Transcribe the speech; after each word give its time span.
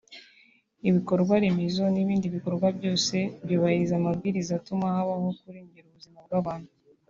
ibikorwaremezo 0.89 1.83
n’ibindi 1.93 2.27
bikorwa 2.35 2.67
byose 2.77 3.15
byubahiriza 3.43 3.93
amabwiriza 3.99 4.51
atuma 4.59 4.85
habaho 4.95 5.27
kurengera 5.39 5.85
ubuzima 5.89 6.19
bw’abantu 6.25 6.71